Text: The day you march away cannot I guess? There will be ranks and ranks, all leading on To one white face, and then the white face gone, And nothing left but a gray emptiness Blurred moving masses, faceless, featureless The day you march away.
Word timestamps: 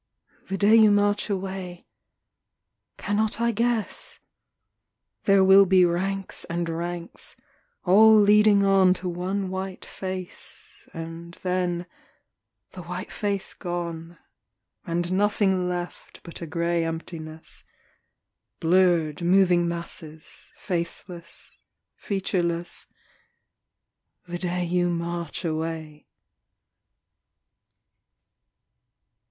The 0.47 0.57
day 0.57 0.73
you 0.75 0.89
march 0.89 1.29
away 1.29 1.85
cannot 2.97 3.39
I 3.39 3.51
guess? 3.51 4.17
There 5.25 5.43
will 5.43 5.67
be 5.67 5.85
ranks 5.85 6.43
and 6.45 6.67
ranks, 6.67 7.35
all 7.85 8.19
leading 8.19 8.65
on 8.65 8.95
To 8.95 9.07
one 9.07 9.51
white 9.51 9.85
face, 9.85 10.87
and 10.91 11.35
then 11.43 11.85
the 12.71 12.81
white 12.81 13.11
face 13.11 13.53
gone, 13.53 14.17
And 14.87 15.11
nothing 15.11 15.69
left 15.69 16.21
but 16.23 16.41
a 16.41 16.47
gray 16.47 16.83
emptiness 16.83 17.63
Blurred 18.59 19.21
moving 19.21 19.67
masses, 19.67 20.51
faceless, 20.57 21.59
featureless 21.95 22.87
The 24.27 24.39
day 24.39 24.63
you 24.65 24.89
march 24.89 25.45
away. 25.45 26.07